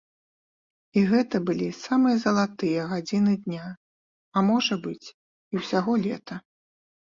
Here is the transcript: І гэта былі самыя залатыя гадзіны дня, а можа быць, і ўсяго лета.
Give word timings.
І 1.01 1.03
гэта 1.11 1.35
былі 1.49 1.67
самыя 1.81 2.15
залатыя 2.25 2.87
гадзіны 2.95 3.33
дня, 3.45 3.67
а 4.37 4.47
можа 4.51 4.81
быць, 4.89 5.07
і 5.15 5.53
ўсяго 5.65 5.91
лета. 6.09 6.35